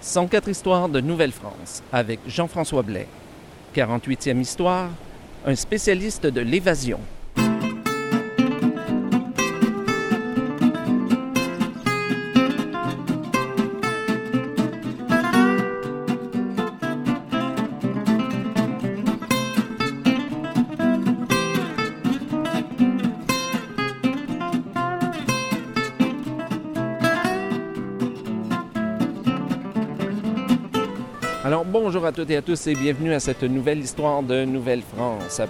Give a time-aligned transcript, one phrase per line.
[0.00, 3.08] 104 histoires de Nouvelle-France avec Jean-François Blais.
[3.74, 4.88] 48e histoire,
[5.44, 7.00] un spécialiste de l'évasion.
[31.48, 35.40] Alors bonjour à toutes et à tous et bienvenue à cette nouvelle histoire de Nouvelle-France.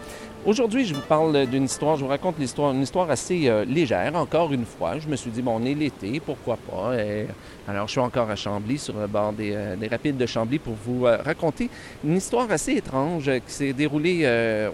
[0.46, 4.14] Aujourd'hui, je vous parle d'une histoire, je vous raconte l'histoire, une histoire assez euh, légère,
[4.14, 5.00] encore une fois.
[5.00, 6.92] Je me suis dit, bon, on est l'été, pourquoi pas?
[7.66, 10.60] Alors, je suis encore à Chambly, sur le bord des, euh, des rapides de Chambly,
[10.60, 11.68] pour vous euh, raconter
[12.04, 14.24] une histoire assez étrange qui s'est déroulée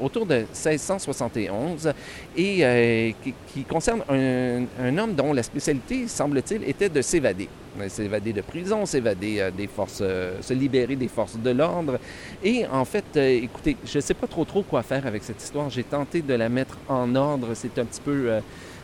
[0.02, 1.90] autour de 1671
[2.36, 7.48] et qui, concerne un homme dont la spécialité, semble-t-il, était de s'évader.
[7.80, 11.98] Euh, S'évader de prison, s'évader euh, des forces, euh, se libérer des forces de l'ordre.
[12.42, 15.70] Et en fait, écoutez, je ne sais pas trop trop quoi faire avec cette histoire.
[15.70, 17.48] J'ai tenté de la mettre en ordre.
[17.54, 18.40] C'est un petit peu...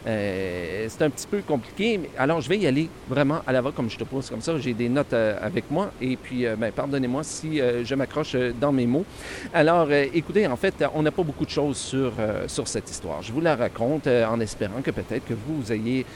[0.06, 1.98] euh, c'est un petit peu compliqué.
[1.98, 4.40] mais- Alors, je vais y aller vraiment à la va comme je te pose comme
[4.40, 4.58] ça.
[4.58, 8.72] J'ai des notes euh, avec moi et puis, euh, ben, pardonnez-moi si je m'accroche dans
[8.72, 9.04] mes mots.
[9.52, 12.12] Alors, écoutez, en fait, on n'a pas beaucoup de choses sur,
[12.46, 13.22] sur cette histoire.
[13.22, 16.06] Je vous la raconte en espérant que peut-être que vous ayez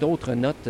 [0.00, 0.68] d'autres notes,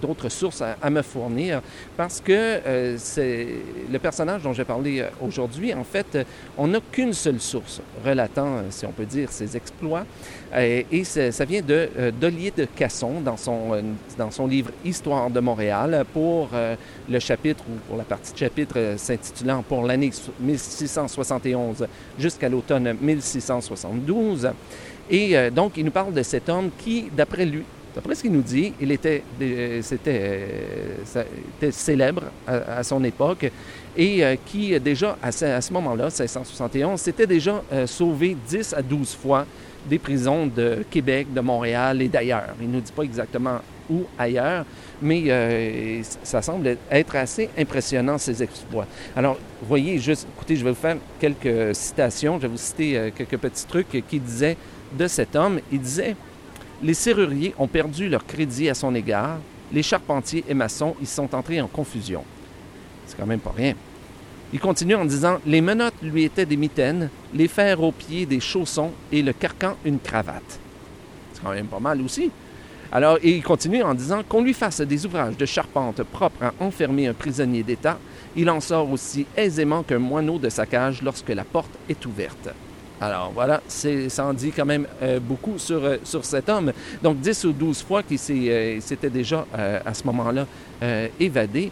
[0.00, 1.60] d'autres sources à, me fournir
[1.96, 3.48] parce que c'est
[3.90, 6.18] le personnage dont j'ai parlé aujourd'hui, en fait,
[6.56, 10.04] on n'a qu'une seule source relatant, si on peut dire, ses exploits.
[10.56, 13.82] Et c'est- ça vient de euh, d'Olier de Casson dans son, euh,
[14.16, 16.76] dans son livre Histoire de Montréal pour euh,
[17.08, 21.86] le chapitre ou pour la partie de chapitre s'intitulant Pour l'année 1671
[22.18, 24.50] jusqu'à l'automne 1672.
[25.10, 27.62] Et donc, il nous parle de cet homme qui, d'après lui,
[27.94, 29.22] d'après ce qu'il nous dit, il était,
[31.70, 33.50] célèbre à, son époque
[33.96, 39.14] et qui, déjà, à ce, à ce moment-là, 1671, s'était déjà sauvé 10 à 12
[39.14, 39.46] fois
[39.88, 42.54] des prisons de Québec, de Montréal et d'ailleurs.
[42.60, 44.64] Il ne nous dit pas exactement où ailleurs,
[45.00, 48.86] mais euh, ça semble être assez impressionnant, ces exploits.
[49.16, 53.10] Alors, voyez, juste, écoutez, je vais vous faire quelques citations, je vais vous citer euh,
[53.14, 54.56] quelques petits trucs qui disaient
[54.92, 55.60] de cet homme.
[55.72, 56.16] Il disait
[56.82, 59.38] Les serruriers ont perdu leur crédit à son égard,
[59.72, 62.24] les charpentiers et maçons y sont entrés en confusion.
[63.06, 63.74] C'est quand même pas rien.
[64.52, 68.40] Il continue en disant Les menottes lui étaient des mitaines, les fers aux pieds des
[68.40, 70.58] chaussons et le carcan une cravate.
[71.32, 72.30] C'est quand même pas mal aussi.
[72.90, 77.06] Alors, il continue en disant qu'on lui fasse des ouvrages de charpente propres à enfermer
[77.06, 77.98] un prisonnier d'État,
[78.34, 82.48] il en sort aussi aisément qu'un moineau de sa cage lorsque la porte est ouverte.
[83.00, 86.72] Alors voilà, ça en dit quand même euh, beaucoup sur, euh, sur cet homme.
[87.02, 90.46] Donc 10 ou 12 fois qu'il euh, s'était déjà à ce moment-là
[91.18, 91.70] évadé.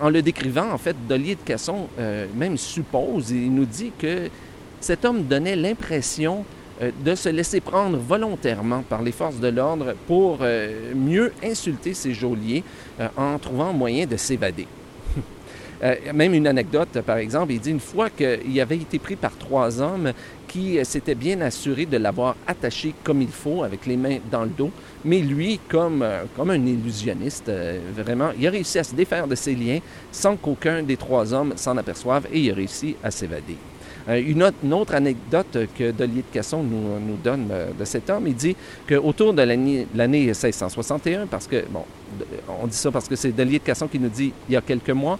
[0.00, 1.88] En le décrivant, en fait, Dollier de Casson
[2.34, 4.30] même suppose, il nous dit que
[4.80, 6.44] cet homme donnait l'impression
[6.80, 10.38] de se laisser prendre volontairement par les forces de l'ordre pour
[10.94, 12.64] mieux insulter ses geôliers
[13.18, 14.66] en trouvant moyen de s'évader.
[16.14, 19.82] Même une anecdote, par exemple, il dit une fois qu'il avait été pris par trois
[19.82, 20.12] hommes
[20.48, 24.44] qui euh, s'étaient bien assurés de l'avoir attaché comme il faut, avec les mains dans
[24.44, 24.70] le dos,
[25.04, 29.26] mais lui, comme, euh, comme un illusionniste, euh, vraiment, il a réussi à se défaire
[29.26, 29.80] de ses liens
[30.12, 33.56] sans qu'aucun des trois hommes s'en aperçoive et il a réussi à s'évader.
[34.08, 38.54] Une, autre, anecdote que Dollier de Casson nous, nous donne de cet homme, il dit
[38.88, 41.82] qu'autour de l'année l'année 1661, parce que, bon,
[42.62, 44.60] on dit ça parce que c'est Dollier de Casson qui nous dit il y a
[44.60, 45.18] quelques mois,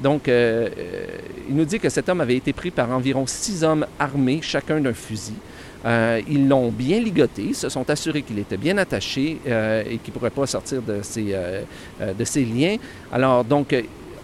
[0.00, 1.06] donc euh, euh,
[1.48, 4.80] il nous dit que cet homme avait été pris par environ six hommes armés, chacun
[4.80, 5.34] d'un fusil.
[5.84, 10.18] Euh, ils l'ont bien ligoté, se sont assurés qu'il était bien attaché et qu'il ne
[10.18, 12.76] pourrait pas sortir de ses, liens.
[13.12, 13.74] Alors, donc,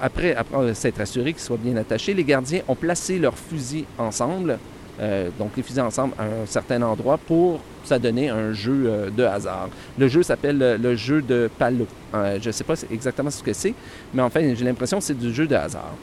[0.00, 4.58] après, après s'être assuré qu'il soit bien attaché, les gardiens ont placé leurs fusils ensemble,
[5.00, 9.10] euh, donc les fusils ensemble à un certain endroit pour s'adonner à un jeu euh,
[9.10, 9.68] de hasard.
[9.98, 11.86] Le jeu s'appelle euh, le jeu de Palo.
[12.12, 13.74] Je ne sais pas exactement ce que c'est,
[14.12, 15.94] mais enfin, j'ai l'impression que c'est du jeu de hasard.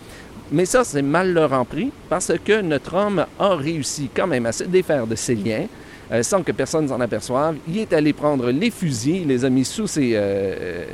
[0.51, 4.45] Mais ça, c'est mal leur en pris parce que notre homme a réussi quand même
[4.45, 5.67] à se défaire de ses liens
[6.11, 7.55] euh, sans que personne s'en aperçoive.
[7.67, 10.85] Il est allé prendre les fusils, il les a mis sous ses, euh, euh,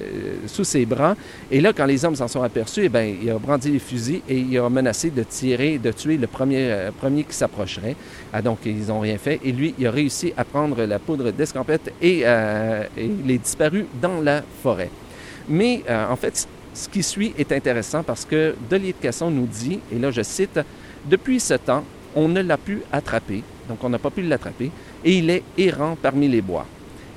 [0.46, 1.16] sous ses bras.
[1.50, 4.22] Et là, quand les hommes s'en sont aperçus, eh bien, il a brandi les fusils
[4.30, 7.96] et il a menacé de tirer, de tuer le premier, premier qui s'approcherait.
[8.32, 9.40] Ah, donc, ils n'ont rien fait.
[9.44, 12.26] Et lui, il a réussi à prendre la poudre d'escampette et, et
[12.98, 14.90] il est disparu dans la forêt.
[15.50, 19.80] Mais en fait, ce qui suit est intéressant parce que Delier de Casson nous dit,
[19.92, 20.60] et là je cite,
[21.10, 21.84] Depuis ce temps,
[22.16, 24.72] on ne l'a pu attraper, donc on n'a pas pu l'attraper,
[25.04, 26.66] et il est errant parmi les bois.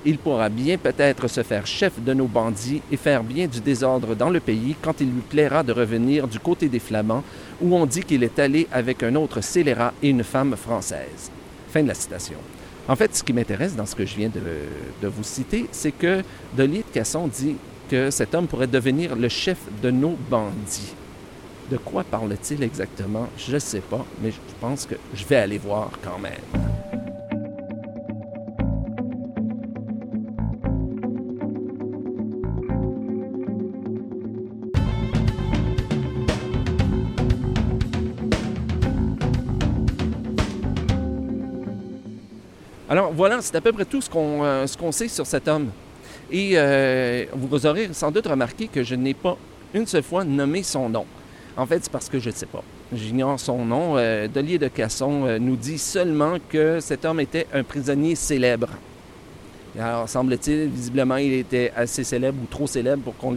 [0.05, 4.15] Il pourra bien peut-être se faire chef de nos bandits et faire bien du désordre
[4.15, 7.23] dans le pays quand il lui plaira de revenir du côté des Flamands,
[7.61, 11.31] où on dit qu'il est allé avec un autre scélérat et une femme française.
[11.69, 12.39] Fin de la citation.
[12.89, 16.23] En fait, ce qui m'intéresse dans ce que je viens de, vous citer, c'est que
[16.57, 17.57] Dolly de Casson dit
[17.91, 20.95] que cet homme pourrait devenir le chef de nos bandits.
[21.71, 23.29] De quoi parle-t-il exactement?
[23.37, 26.80] Je ne sais pas, mais je pense que je vais aller voir quand même.
[42.91, 45.71] Alors voilà, c'est à peu près tout ce qu'on euh, sait sur cet homme.
[46.29, 49.37] Et euh, vous aurez sans doute remarqué que je n'ai pas
[49.73, 51.07] une seule fois nommé son nom.
[51.57, 52.65] En fait, c'est parce que je ne sais pas.
[52.93, 53.97] J'ignore son nom.
[53.97, 58.71] Euh, Delier de Casson nous dit seulement que cet homme était un prisonnier célèbre.
[59.79, 63.35] Alors, semble-t-il, visiblement, il était assez célèbre ou trop célèbre pour qu'on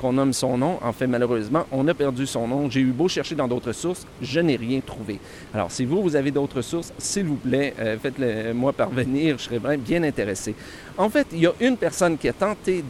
[0.00, 0.78] qu'on nomme son nom.
[0.82, 2.70] En fait, malheureusement, on a perdu son nom.
[2.70, 5.18] J'ai eu beau chercher dans d'autres sources, je n'ai rien trouvé.
[5.52, 9.36] Alors, si vous, vous avez d'autres sources, s'il vous plaît, euh, faites-le moi parvenir.
[9.38, 10.54] Je serais vraiment bien intéressé.
[10.96, 12.82] En fait, il y a une personne qui a tenté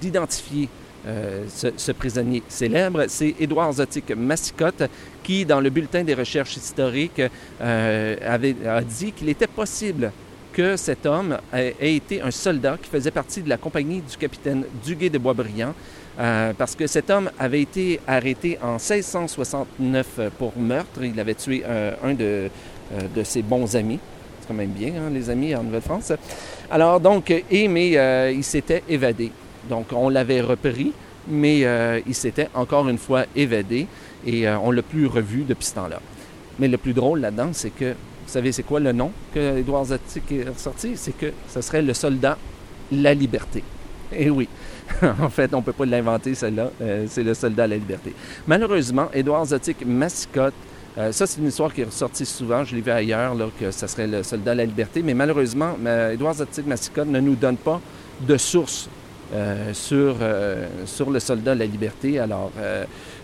[0.00, 0.68] d'identifier
[1.04, 4.84] euh, ce, prisonnier célèbre, c'est Édouard Zotique Massicotte,
[5.24, 7.20] qui, dans le bulletin des recherches historiques,
[7.60, 8.16] euh,
[8.64, 10.12] a dit qu'il était possible
[10.52, 14.64] que cet homme ait, été un soldat qui faisait partie de la compagnie du capitaine
[14.84, 15.74] Duguay de Boisbriand,
[16.18, 21.02] euh, parce que cet homme avait été arrêté en 1669 pour meurtre.
[21.02, 22.50] Il avait tué euh, un de,
[22.94, 23.98] euh, de, ses bons amis.
[24.40, 26.12] C'est quand même bien, hein, les amis en Nouvelle-France.
[26.70, 29.30] Alors, donc, et, mais il s'était évadé.
[29.68, 30.92] Donc, on l'avait repris,
[31.28, 31.60] mais
[32.06, 33.86] il s'était encore une fois évadé
[34.26, 36.00] et on ne l'a plus revu depuis ce temps-là.
[36.58, 37.94] Mais le plus drôle là-dedans, c'est que
[38.32, 40.92] savez, c'est quoi le nom que Édouard Zatic est ressorti?
[40.96, 42.38] C'est que ce serait le soldat
[42.90, 43.62] La Liberté.
[44.14, 44.48] Eh oui,
[45.02, 46.70] en fait, on ne peut pas l'inventer, celle-là.
[46.80, 48.14] Euh, c'est le soldat La Liberté.
[48.46, 50.54] Malheureusement, Édouard Zatic massicotte.
[50.98, 52.64] Euh, ça, c'est une histoire qui est ressortie souvent.
[52.64, 55.02] Je l'ai vu ailleurs, là, que ce serait le soldat La Liberté.
[55.02, 57.80] Mais malheureusement, euh, Édouard Zatic massicotte ne nous donne pas
[58.20, 58.88] de source
[59.72, 60.16] sur,
[60.84, 62.18] sur le soldat La Liberté.
[62.18, 62.52] Alors,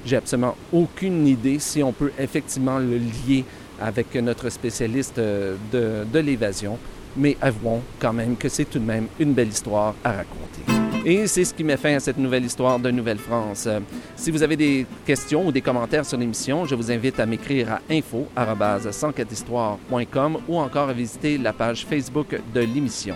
[0.07, 3.45] j'ai absolument aucune idée si on peut effectivement le lier
[3.81, 6.79] avec notre spécialiste euh, de, l'évasion,
[7.17, 10.61] mais avouons quand même que c'est tout de même une belle histoire à raconter.
[11.05, 13.65] Et c'est ce qui met fin à cette nouvelle histoire de Nouvelle-France.
[13.67, 13.81] Euh,
[14.17, 17.75] si vous avez des questions ou des commentaires sur l'émission, je vous invite à m'écrire
[17.75, 23.15] à info-104histoire.com ou encore à visiter la page Facebook de l'émission.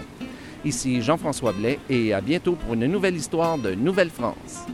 [0.64, 4.68] Ici Jean-François Blais et à bientôt pour une nouvelle histoire de Nouvelle-France.